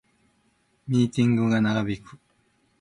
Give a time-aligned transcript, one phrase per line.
[0.87, 2.17] ミーティングが長引く